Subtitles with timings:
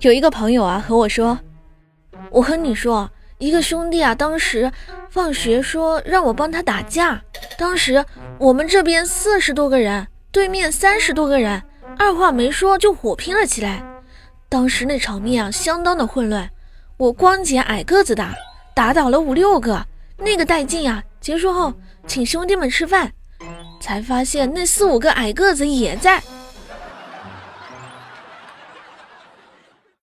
[0.00, 1.38] 有一个朋友啊和我说
[2.30, 4.70] 我和你说一个兄弟啊当时
[5.10, 7.20] 放学说让我帮他打架。
[7.56, 8.04] 当时
[8.38, 11.62] 我们这边四十多个人对面三十多个人
[11.96, 13.84] 二话没说就火拼了起来。
[14.48, 16.48] 当时那场面啊相当的混乱。
[16.96, 18.34] 我光捡矮个子打
[18.74, 19.86] 打倒了五六个。
[20.18, 21.72] 那个带劲啊结束后
[22.08, 23.12] 请兄弟们吃饭。
[23.80, 26.22] 才发现那四五个矮个子也在